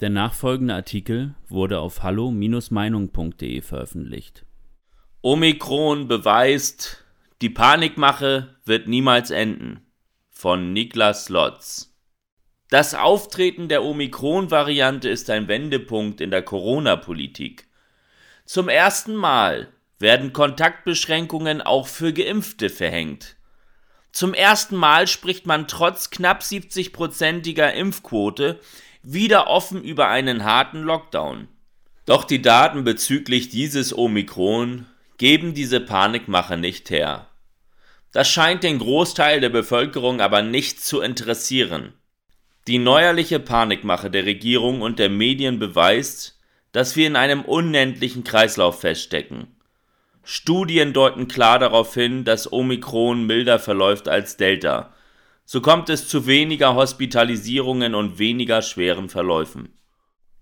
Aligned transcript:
Der 0.00 0.10
nachfolgende 0.10 0.74
Artikel 0.74 1.34
wurde 1.48 1.78
auf 1.78 2.02
hallo-meinung.de 2.02 3.62
veröffentlicht. 3.62 4.44
Omikron 5.22 6.06
beweist, 6.06 7.04
die 7.40 7.48
Panikmache 7.48 8.56
wird 8.66 8.88
niemals 8.88 9.30
enden. 9.30 9.86
Von 10.28 10.74
Niklas 10.74 11.30
Lotz. 11.30 11.94
Das 12.68 12.94
Auftreten 12.94 13.68
der 13.68 13.84
Omikron-Variante 13.84 15.08
ist 15.08 15.30
ein 15.30 15.48
Wendepunkt 15.48 16.20
in 16.20 16.30
der 16.30 16.42
Corona-Politik. 16.42 17.66
Zum 18.44 18.68
ersten 18.68 19.14
Mal 19.14 19.68
werden 19.98 20.34
Kontaktbeschränkungen 20.34 21.62
auch 21.62 21.88
für 21.88 22.12
Geimpfte 22.12 22.68
verhängt. 22.68 23.36
Zum 24.12 24.34
ersten 24.34 24.76
Mal 24.76 25.06
spricht 25.06 25.46
man 25.46 25.68
trotz 25.68 26.10
knapp 26.10 26.42
70-prozentiger 26.42 27.72
Impfquote 27.72 28.60
wieder 29.08 29.46
offen 29.46 29.84
über 29.84 30.08
einen 30.08 30.42
harten 30.42 30.82
Lockdown. 30.82 31.46
Doch 32.06 32.24
die 32.24 32.42
Daten 32.42 32.82
bezüglich 32.82 33.48
dieses 33.48 33.96
Omikron 33.96 34.86
geben 35.16 35.54
diese 35.54 35.80
Panikmache 35.80 36.56
nicht 36.56 36.90
her. 36.90 37.28
Das 38.10 38.28
scheint 38.28 38.64
den 38.64 38.78
Großteil 38.80 39.40
der 39.40 39.48
Bevölkerung 39.48 40.20
aber 40.20 40.42
nicht 40.42 40.82
zu 40.82 41.00
interessieren. 41.00 41.92
Die 42.66 42.78
neuerliche 42.78 43.38
Panikmache 43.38 44.10
der 44.10 44.24
Regierung 44.24 44.82
und 44.82 44.98
der 44.98 45.08
Medien 45.08 45.60
beweist, 45.60 46.40
dass 46.72 46.96
wir 46.96 47.06
in 47.06 47.14
einem 47.14 47.42
unendlichen 47.42 48.24
Kreislauf 48.24 48.80
feststecken. 48.80 49.56
Studien 50.24 50.92
deuten 50.92 51.28
klar 51.28 51.60
darauf 51.60 51.94
hin, 51.94 52.24
dass 52.24 52.52
Omikron 52.52 53.24
milder 53.24 53.60
verläuft 53.60 54.08
als 54.08 54.36
Delta. 54.36 54.92
So 55.48 55.60
kommt 55.60 55.88
es 55.90 56.08
zu 56.08 56.26
weniger 56.26 56.74
Hospitalisierungen 56.74 57.94
und 57.94 58.18
weniger 58.18 58.62
schweren 58.62 59.08
Verläufen. 59.08 59.78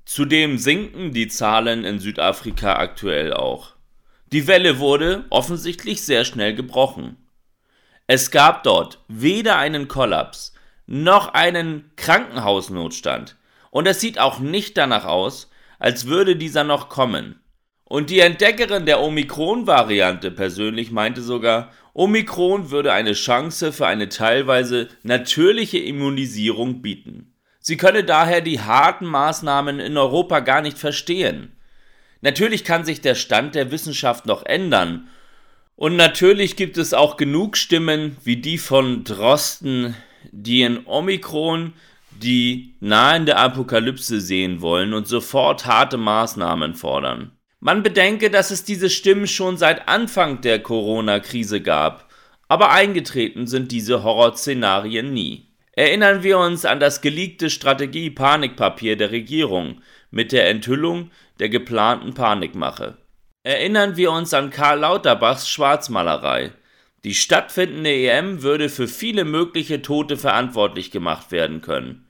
Zudem 0.06 0.56
sinken 0.56 1.12
die 1.12 1.28
Zahlen 1.28 1.84
in 1.84 1.98
Südafrika 1.98 2.76
aktuell 2.76 3.34
auch. 3.34 3.74
Die 4.32 4.46
Welle 4.46 4.78
wurde 4.78 5.26
offensichtlich 5.28 6.02
sehr 6.02 6.24
schnell 6.24 6.54
gebrochen. 6.54 7.18
Es 8.06 8.30
gab 8.30 8.62
dort 8.62 9.04
weder 9.08 9.58
einen 9.58 9.88
Kollaps 9.88 10.54
noch 10.86 11.28
einen 11.28 11.90
Krankenhausnotstand 11.96 13.36
und 13.70 13.86
es 13.86 14.00
sieht 14.00 14.18
auch 14.18 14.38
nicht 14.38 14.76
danach 14.78 15.04
aus, 15.04 15.50
als 15.78 16.06
würde 16.06 16.36
dieser 16.36 16.64
noch 16.64 16.88
kommen. 16.88 17.40
Und 17.84 18.08
die 18.08 18.20
Entdeckerin 18.20 18.86
der 18.86 19.00
Omikron-Variante 19.00 20.30
persönlich 20.30 20.90
meinte 20.90 21.20
sogar, 21.20 21.70
Omikron 21.94 22.72
würde 22.72 22.92
eine 22.92 23.12
Chance 23.12 23.72
für 23.72 23.86
eine 23.86 24.08
teilweise 24.08 24.88
natürliche 25.04 25.78
Immunisierung 25.78 26.82
bieten. 26.82 27.32
Sie 27.60 27.76
könne 27.76 28.02
daher 28.02 28.40
die 28.40 28.60
harten 28.60 29.06
Maßnahmen 29.06 29.78
in 29.78 29.96
Europa 29.96 30.40
gar 30.40 30.60
nicht 30.60 30.76
verstehen. 30.76 31.52
Natürlich 32.20 32.64
kann 32.64 32.84
sich 32.84 33.00
der 33.00 33.14
Stand 33.14 33.54
der 33.54 33.70
Wissenschaft 33.70 34.26
noch 34.26 34.44
ändern. 34.44 35.08
Und 35.76 35.94
natürlich 35.94 36.56
gibt 36.56 36.78
es 36.78 36.94
auch 36.94 37.16
genug 37.16 37.56
Stimmen 37.56 38.16
wie 38.24 38.36
die 38.36 38.58
von 38.58 39.04
Drosten, 39.04 39.94
die 40.32 40.62
in 40.62 40.86
Omikron 40.86 41.74
die 42.10 42.74
nahende 42.80 43.36
Apokalypse 43.36 44.20
sehen 44.20 44.60
wollen 44.60 44.94
und 44.94 45.06
sofort 45.06 45.64
harte 45.66 45.96
Maßnahmen 45.96 46.74
fordern. 46.74 47.32
Man 47.66 47.82
bedenke, 47.82 48.28
dass 48.28 48.50
es 48.50 48.64
diese 48.64 48.90
Stimmen 48.90 49.26
schon 49.26 49.56
seit 49.56 49.88
Anfang 49.88 50.42
der 50.42 50.62
Corona-Krise 50.62 51.62
gab, 51.62 52.12
aber 52.46 52.72
eingetreten 52.72 53.46
sind 53.46 53.72
diese 53.72 54.02
Horrorszenarien 54.02 55.14
nie. 55.14 55.48
Erinnern 55.72 56.22
wir 56.22 56.36
uns 56.36 56.66
an 56.66 56.78
das 56.78 57.00
geleakte 57.00 57.48
Strategie-Panikpapier 57.48 58.98
der 58.98 59.12
Regierung 59.12 59.80
mit 60.10 60.30
der 60.30 60.50
Enthüllung 60.50 61.10
der 61.40 61.48
geplanten 61.48 62.12
Panikmache. 62.12 62.98
Erinnern 63.44 63.96
wir 63.96 64.12
uns 64.12 64.34
an 64.34 64.50
Karl 64.50 64.80
Lauterbachs 64.80 65.48
Schwarzmalerei. 65.48 66.52
Die 67.02 67.14
stattfindende 67.14 67.94
EM 67.94 68.42
würde 68.42 68.68
für 68.68 68.88
viele 68.88 69.24
mögliche 69.24 69.80
Tote 69.80 70.18
verantwortlich 70.18 70.90
gemacht 70.90 71.32
werden 71.32 71.62
können. 71.62 72.06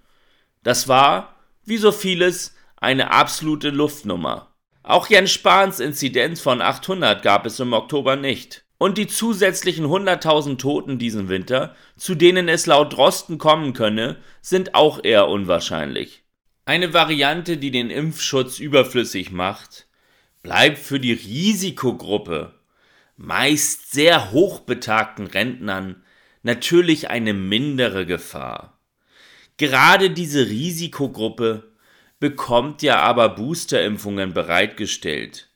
Das 0.65 0.89
war, 0.89 1.37
wie 1.65 1.77
so 1.77 1.93
vieles, 1.93 2.57
eine 2.77 3.13
absolute 3.13 3.71
Luftnummer. 3.71 4.51
Auch 4.87 5.09
Jens 5.09 5.31
Spahns 5.31 5.81
Inzidenz 5.81 6.43
von 6.43 6.61
800 6.61 7.23
gab 7.23 7.47
es 7.47 7.59
im 7.59 7.73
Oktober 7.73 8.17
nicht. 8.17 8.67
Und 8.77 8.99
die 8.99 9.07
zusätzlichen 9.07 9.87
100.000 9.87 10.59
Toten 10.59 10.99
diesen 10.99 11.31
Winter, 11.31 11.75
zu 11.97 12.15
denen 12.15 12.51
es 12.51 12.67
laut 12.67 12.93
Drosten 12.93 13.39
kommen 13.39 13.73
könne, 13.73 14.19
sind 14.43 14.75
auch 14.75 15.03
eher 15.03 15.29
unwahrscheinlich. 15.29 16.25
Eine 16.67 16.93
Variante, 16.93 17.57
die 17.57 17.71
den 17.71 17.89
Impfschutz 17.89 18.59
überflüssig 18.59 19.31
macht, 19.31 19.87
bleibt 20.43 20.79
für 20.79 21.01
die 21.01 21.15
Risikogruppe, 21.15 22.53
meist 23.17 23.91
sehr 23.91 24.33
hochbetagten 24.33 25.29
Rentnern, 25.29 26.05
natürlich 26.43 27.09
eine 27.09 27.33
mindere 27.33 28.05
Gefahr. 28.05 28.79
Gerade 29.57 30.11
diese 30.11 30.47
Risikogruppe 30.47 31.74
bekommt 32.21 32.83
ja 32.83 33.01
aber 33.01 33.31
Boosterimpfungen 33.31 34.33
bereitgestellt. 34.33 35.51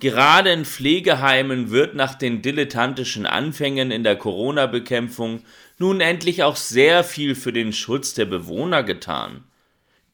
Gerade 0.00 0.50
in 0.50 0.64
Pflegeheimen 0.64 1.70
wird 1.70 1.94
nach 1.94 2.14
den 2.14 2.40
dilettantischen 2.40 3.26
Anfängen 3.26 3.90
in 3.90 4.02
der 4.02 4.16
Corona-Bekämpfung 4.16 5.44
nun 5.78 6.00
endlich 6.00 6.42
auch 6.42 6.56
sehr 6.56 7.04
viel 7.04 7.34
für 7.34 7.52
den 7.52 7.72
Schutz 7.72 8.14
der 8.14 8.24
Bewohner 8.24 8.82
getan. 8.82 9.44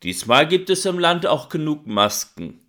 Diesmal 0.02 0.48
gibt 0.48 0.70
es 0.70 0.84
im 0.86 0.98
Land 0.98 1.26
auch 1.26 1.48
genug 1.48 1.86
Masken. 1.86 2.60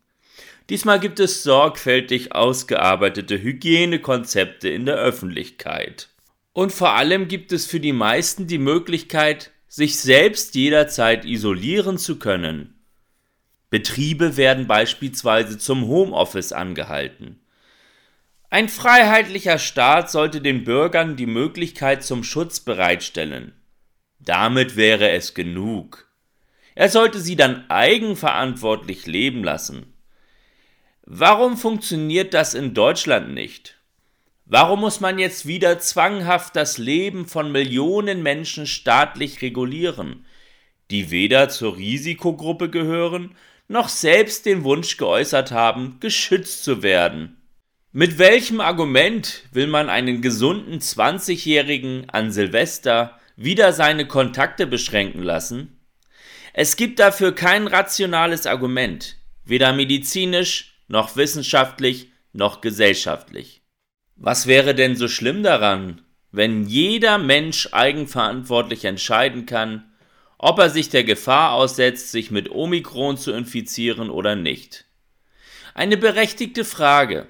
Diesmal 0.70 1.00
gibt 1.00 1.20
es 1.20 1.44
sorgfältig 1.44 2.34
ausgearbeitete 2.34 3.42
Hygienekonzepte 3.42 4.70
in 4.70 4.86
der 4.86 4.96
Öffentlichkeit. 4.96 6.10
Und 6.54 6.72
vor 6.72 6.94
allem 6.94 7.28
gibt 7.28 7.52
es 7.52 7.66
für 7.66 7.80
die 7.80 7.94
meisten 7.94 8.48
die 8.48 8.58
Möglichkeit, 8.58 9.52
sich 9.68 10.00
selbst 10.00 10.56
jederzeit 10.56 11.26
isolieren 11.26 11.98
zu 11.98 12.20
können. 12.20 12.77
Betriebe 13.70 14.38
werden 14.38 14.68
beispielsweise 14.68 15.58
zum 15.58 15.88
Homeoffice 15.88 16.54
angehalten. 16.54 17.42
Ein 18.50 18.70
freiheitlicher 18.70 19.60
Staat 19.60 20.10
sollte 20.10 20.40
den 20.40 20.64
Bürgern 20.64 21.18
die 21.18 21.26
Möglichkeit 21.26 22.04
zum 22.04 22.24
Schutz 22.24 22.62
bereitstellen. 22.62 23.54
Damit 24.20 24.78
wäre 24.78 25.10
es 25.12 25.34
genug. 25.34 26.08
Er 26.76 26.90
sollte 26.90 27.20
sie 27.20 27.36
dann 27.36 27.70
eigenverantwortlich 27.70 29.06
leben 29.06 29.44
lassen. 29.44 29.94
Warum 31.04 31.58
funktioniert 31.58 32.34
das 32.34 32.54
in 32.54 32.74
Deutschland 32.74 33.34
nicht? 33.34 33.78
Warum 34.46 34.80
muss 34.80 35.02
man 35.02 35.20
jetzt 35.20 35.46
wieder 35.46 35.80
zwanghaft 35.80 36.56
das 36.56 36.78
Leben 36.78 37.26
von 37.26 37.52
Millionen 37.52 38.24
Menschen 38.24 38.66
staatlich 38.66 39.42
regulieren, 39.42 40.26
die 40.90 41.12
weder 41.12 41.50
zur 41.50 41.76
Risikogruppe 41.76 42.70
gehören 42.70 43.36
noch 43.68 43.90
selbst 43.90 44.46
den 44.46 44.64
Wunsch 44.64 44.98
geäußert 44.98 45.52
haben, 45.52 45.98
geschützt 46.00 46.64
zu 46.64 46.84
werden. 46.84 47.38
Mit 47.92 48.20
welchem 48.20 48.62
Argument 48.62 49.44
will 49.52 49.68
man 49.68 49.90
einen 49.90 50.22
gesunden 50.22 50.80
20-Jährigen 50.80 52.10
an 52.10 52.32
Silvester 52.32 53.20
wieder 53.36 53.74
seine 53.74 54.08
Kontakte 54.08 54.68
beschränken 54.68 55.24
lassen? 55.24 55.80
Es 56.54 56.76
gibt 56.76 57.00
dafür 57.00 57.34
kein 57.34 57.68
rationales 57.68 58.46
Argument, 58.46 59.18
weder 59.46 59.74
medizinisch 59.74 60.82
noch 60.88 61.16
wissenschaftlich 61.16 62.12
noch 62.34 62.62
gesellschaftlich. 62.62 63.64
Was 64.16 64.48
wäre 64.48 64.74
denn 64.74 64.96
so 64.96 65.08
schlimm 65.08 65.44
daran, 65.44 66.02
wenn 66.32 66.66
jeder 66.66 67.18
Mensch 67.18 67.70
eigenverantwortlich 67.72 68.86
entscheiden 68.86 69.46
kann, 69.46 69.92
ob 70.38 70.60
er 70.60 70.70
sich 70.70 70.90
der 70.90 71.04
Gefahr 71.04 71.54
aussetzt, 71.54 72.12
sich 72.12 72.32
mit 72.32 72.52
Omikron 72.52 73.18
zu 73.18 73.32
infizieren 73.32 74.10
oder 74.10 74.36
nicht. 74.36 74.86
Eine 75.74 75.98
berechtigte 75.98 76.66
Frage. 76.66 77.28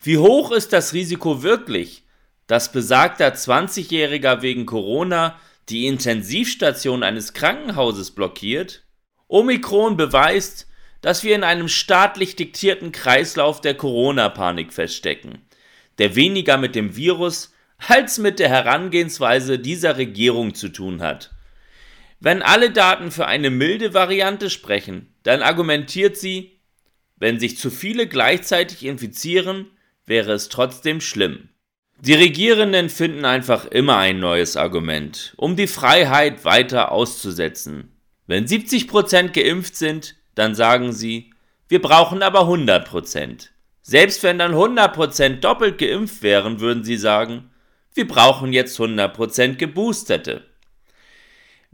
Wie 0.00 0.18
hoch 0.18 0.50
ist 0.50 0.72
das 0.72 0.92
Risiko 0.92 1.42
wirklich, 1.42 2.04
dass 2.46 2.72
besagter 2.72 3.32
20-Jähriger 3.32 4.42
wegen 4.42 4.66
Corona 4.66 5.38
die 5.68 5.86
Intensivstation 5.86 7.02
eines 7.02 7.32
Krankenhauses 7.32 8.10
blockiert? 8.10 8.84
Omikron 9.28 9.96
beweist, 9.96 10.66
dass 11.00 11.24
wir 11.24 11.34
in 11.34 11.44
einem 11.44 11.68
staatlich 11.68 12.36
diktierten 12.36 12.92
Kreislauf 12.92 13.60
der 13.60 13.74
Corona-Panik 13.74 14.72
feststecken, 14.72 15.38
der 15.98 16.16
weniger 16.16 16.56
mit 16.58 16.74
dem 16.74 16.96
Virus 16.96 17.52
als 17.78 18.18
mit 18.18 18.38
der 18.38 18.48
Herangehensweise 18.48 19.58
dieser 19.58 19.96
Regierung 19.96 20.54
zu 20.54 20.68
tun 20.68 21.02
hat. 21.02 21.31
Wenn 22.24 22.40
alle 22.40 22.70
Daten 22.70 23.10
für 23.10 23.26
eine 23.26 23.50
milde 23.50 23.94
Variante 23.94 24.48
sprechen, 24.48 25.12
dann 25.24 25.42
argumentiert 25.42 26.16
sie, 26.16 26.60
wenn 27.16 27.40
sich 27.40 27.58
zu 27.58 27.68
viele 27.68 28.06
gleichzeitig 28.06 28.84
infizieren, 28.84 29.66
wäre 30.06 30.30
es 30.30 30.48
trotzdem 30.48 31.00
schlimm. 31.00 31.48
Die 31.98 32.14
Regierenden 32.14 32.90
finden 32.90 33.24
einfach 33.24 33.64
immer 33.64 33.96
ein 33.96 34.20
neues 34.20 34.56
Argument, 34.56 35.34
um 35.36 35.56
die 35.56 35.66
Freiheit 35.66 36.44
weiter 36.44 36.92
auszusetzen. 36.92 37.90
Wenn 38.28 38.46
70% 38.46 39.30
geimpft 39.32 39.74
sind, 39.74 40.14
dann 40.36 40.54
sagen 40.54 40.92
sie, 40.92 41.32
wir 41.66 41.82
brauchen 41.82 42.22
aber 42.22 42.42
100%. 42.42 43.48
Selbst 43.82 44.22
wenn 44.22 44.38
dann 44.38 44.54
100% 44.54 45.40
doppelt 45.40 45.76
geimpft 45.76 46.22
wären, 46.22 46.60
würden 46.60 46.84
sie 46.84 46.98
sagen, 46.98 47.50
wir 47.94 48.06
brauchen 48.06 48.52
jetzt 48.52 48.78
100% 48.78 49.56
Geboosterte. 49.56 50.51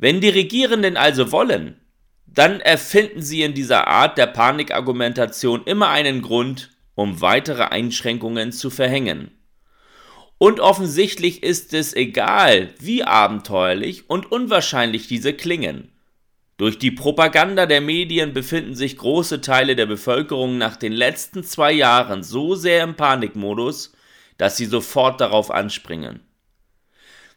Wenn 0.00 0.20
die 0.20 0.28
Regierenden 0.28 0.96
also 0.96 1.32
wollen, 1.32 1.80
dann 2.24 2.60
erfinden 2.60 3.20
sie 3.20 3.42
in 3.42 3.52
dieser 3.52 3.88
Art 3.88 4.16
der 4.16 4.28
Panikargumentation 4.28 5.64
immer 5.64 5.88
einen 5.88 6.22
Grund, 6.22 6.70
um 6.94 7.20
weitere 7.20 7.64
Einschränkungen 7.64 8.52
zu 8.52 8.70
verhängen. 8.70 9.32
Und 10.38 10.60
offensichtlich 10.60 11.42
ist 11.42 11.74
es 11.74 11.96
egal, 11.96 12.72
wie 12.78 13.02
abenteuerlich 13.02 14.08
und 14.08 14.30
unwahrscheinlich 14.30 15.08
diese 15.08 15.32
klingen. 15.32 15.90
Durch 16.58 16.78
die 16.78 16.92
Propaganda 16.92 17.66
der 17.66 17.80
Medien 17.80 18.32
befinden 18.32 18.76
sich 18.76 18.98
große 18.98 19.40
Teile 19.40 19.74
der 19.74 19.86
Bevölkerung 19.86 20.58
nach 20.58 20.76
den 20.76 20.92
letzten 20.92 21.42
zwei 21.42 21.72
Jahren 21.72 22.22
so 22.22 22.54
sehr 22.54 22.84
im 22.84 22.94
Panikmodus, 22.94 23.94
dass 24.36 24.56
sie 24.56 24.66
sofort 24.66 25.20
darauf 25.20 25.50
anspringen. 25.50 26.20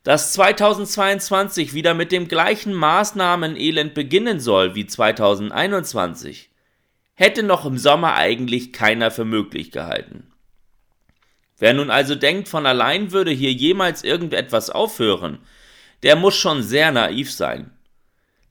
Dass 0.03 0.33
2022 0.33 1.75
wieder 1.75 1.93
mit 1.93 2.11
dem 2.11 2.27
gleichen 2.27 2.73
Maßnahmenelend 2.73 3.93
beginnen 3.93 4.39
soll 4.39 4.73
wie 4.73 4.87
2021, 4.87 6.49
hätte 7.13 7.43
noch 7.43 7.67
im 7.67 7.77
Sommer 7.77 8.15
eigentlich 8.15 8.73
keiner 8.73 9.11
für 9.11 9.25
möglich 9.25 9.71
gehalten. 9.71 10.31
Wer 11.59 11.75
nun 11.75 11.91
also 11.91 12.15
denkt, 12.15 12.47
von 12.47 12.65
allein 12.65 13.11
würde 13.11 13.29
hier 13.29 13.53
jemals 13.53 14.03
irgendetwas 14.03 14.71
aufhören, 14.71 15.37
der 16.01 16.15
muss 16.15 16.35
schon 16.35 16.63
sehr 16.63 16.91
naiv 16.91 17.31
sein. 17.31 17.69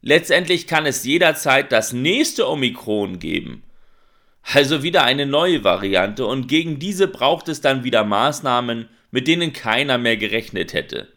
Letztendlich 0.02 0.68
kann 0.68 0.86
es 0.86 1.04
jederzeit 1.04 1.72
das 1.72 1.92
nächste 1.92 2.48
Omikron 2.48 3.18
geben. 3.18 3.64
Also 4.42 4.84
wieder 4.84 5.02
eine 5.02 5.26
neue 5.26 5.64
Variante 5.64 6.26
und 6.26 6.46
gegen 6.46 6.78
diese 6.78 7.08
braucht 7.08 7.48
es 7.48 7.60
dann 7.60 7.82
wieder 7.82 8.04
Maßnahmen, 8.04 8.88
mit 9.10 9.26
denen 9.26 9.52
keiner 9.52 9.98
mehr 9.98 10.16
gerechnet 10.16 10.72
hätte. 10.74 11.08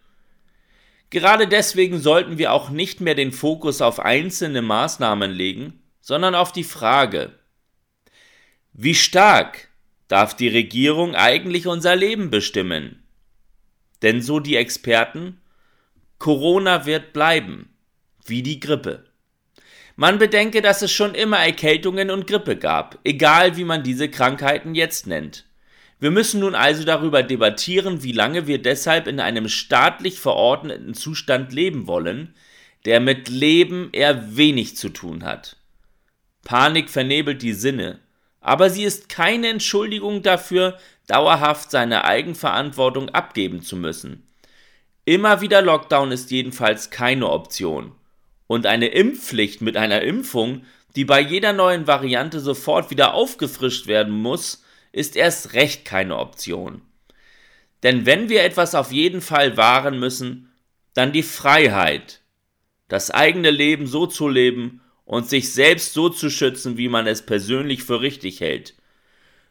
Gerade 1.14 1.48
deswegen 1.48 2.00
sollten 2.00 2.40
wir 2.40 2.52
auch 2.52 2.72
nicht 2.72 3.00
mehr 3.00 3.14
den 3.14 3.32
Fokus 3.32 3.84
auf 3.84 4.00
einzelne 4.00 4.64
Maßnahmen 4.64 5.30
legen, 5.30 5.80
sondern 6.02 6.34
auf 6.34 6.52
die 6.52 6.64
Frage, 6.64 7.38
wie 8.74 8.96
stark 8.96 9.70
darf 10.08 10.36
die 10.36 10.48
Regierung 10.48 11.14
eigentlich 11.14 11.68
unser 11.68 11.96
Leben 11.96 12.32
bestimmen? 12.32 13.04
Denn 14.02 14.24
so 14.24 14.40
die 14.40 14.56
Experten, 14.56 15.40
Corona 16.18 16.88
wird 16.88 17.14
bleiben 17.14 17.78
wie 18.26 18.42
die 18.42 18.60
Grippe. 18.60 19.06
Man 19.96 20.18
bedenke, 20.18 20.64
dass 20.64 20.82
es 20.82 20.92
schon 20.92 21.14
immer 21.14 21.38
Erkältungen 21.38 22.10
und 22.10 22.26
Grippe 22.26 22.58
gab, 22.58 22.98
egal 23.04 23.56
wie 23.56 23.66
man 23.66 23.84
diese 23.84 24.10
Krankheiten 24.10 24.74
jetzt 24.74 25.06
nennt. 25.06 25.46
Wir 26.00 26.12
müssen 26.12 26.42
nun 26.42 26.56
also 26.56 26.84
darüber 26.84 27.24
debattieren, 27.24 28.04
wie 28.04 28.12
lange 28.12 28.48
wir 28.48 28.62
deshalb 28.62 29.08
in 29.08 29.20
einem 29.20 29.48
staatlich 29.48 30.20
verordneten 30.20 30.94
Zustand 30.94 31.54
leben 31.54 31.88
wollen, 31.88 32.34
der 32.86 33.00
mit 33.00 33.30
Leben 33.30 33.90
eher 33.94 34.36
wenig 34.36 34.76
zu 34.76 34.90
tun 34.90 35.24
hat. 35.24 35.58
Panik 36.44 36.90
vernebelt 36.90 37.42
die 37.42 37.54
Sinne, 37.54 38.00
aber 38.42 38.70
sie 38.70 38.84
ist 38.84 39.08
keine 39.08 39.48
Entschuldigung 39.48 40.22
dafür, 40.22 40.78
dauerhaft 41.08 41.72
seine 41.72 42.04
Eigenverantwortung 42.04 43.10
abgeben 43.10 43.62
zu 43.62 43.78
müssen. 43.78 44.28
Immer 45.06 45.42
wieder 45.42 45.62
Lockdown 45.62 46.12
ist 46.12 46.32
jedenfalls 46.32 46.90
keine 46.90 47.30
Option. 47.30 47.94
Und 48.48 48.66
eine 48.66 48.88
Impfpflicht 48.88 49.62
mit 49.62 49.78
einer 49.78 50.02
Impfung, 50.02 50.64
die 50.96 51.06
bei 51.06 51.20
jeder 51.20 51.54
neuen 51.54 51.88
Variante 51.88 52.40
sofort 52.40 52.90
wieder 52.90 53.14
aufgefrischt 53.14 53.88
werden 53.88 54.14
muss, 54.14 54.64
ist 54.94 55.18
erst 55.18 55.54
recht 55.54 55.84
keine 55.84 56.18
Option. 56.18 56.82
Denn 57.82 58.06
wenn 58.06 58.30
wir 58.30 58.44
etwas 58.44 58.76
auf 58.76 58.94
jeden 58.94 59.20
Fall 59.20 59.58
wahren 59.58 60.00
müssen, 60.00 60.54
dann 60.94 61.12
die 61.12 61.24
Freiheit, 61.24 62.22
das 62.88 63.12
eigene 63.12 63.52
Leben 63.52 63.88
so 63.88 64.06
zu 64.06 64.30
leben 64.30 64.80
und 65.04 65.28
sich 65.28 65.52
selbst 65.52 65.94
so 65.94 66.08
zu 66.08 66.30
schützen, 66.30 66.78
wie 66.78 66.88
man 66.88 67.08
es 67.08 67.26
persönlich 67.26 67.84
für 67.84 68.00
richtig 68.00 68.40
hält. 68.40 68.76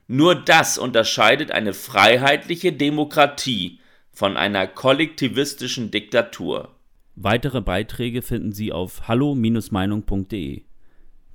Nur 0.07 0.35
das 0.35 0.79
unterscheidet 0.79 1.51
eine 1.51 1.75
freiheitliche 1.75 2.73
Demokratie 2.73 3.81
von 4.11 4.37
einer 4.37 4.67
kollektivistischen 4.67 5.91
Diktatur. 5.91 6.75
Weitere 7.15 7.61
Beiträge 7.61 8.23
finden 8.23 8.53
Sie 8.53 8.73
auf 8.73 9.09
hallo-meinung.de. 9.09 10.63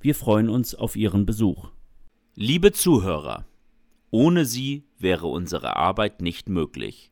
Wir 0.00 0.14
freuen 0.14 0.48
uns 0.48 0.74
auf 0.74 0.96
Ihren 0.96 1.26
Besuch. 1.26 1.70
Liebe 2.34 2.72
Zuhörer, 2.72 3.47
ohne 4.10 4.44
Sie 4.44 4.84
wäre 4.98 5.26
unsere 5.26 5.76
Arbeit 5.76 6.22
nicht 6.22 6.48
möglich. 6.48 7.10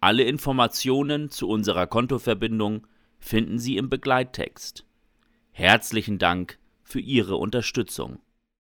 Alle 0.00 0.24
Informationen 0.24 1.30
zu 1.30 1.48
unserer 1.48 1.86
Kontoverbindung 1.86 2.86
finden 3.18 3.58
Sie 3.58 3.76
im 3.76 3.88
Begleittext. 3.88 4.84
Herzlichen 5.52 6.18
Dank 6.18 6.58
für 6.82 7.00
Ihre 7.00 7.36
Unterstützung. 7.36 8.18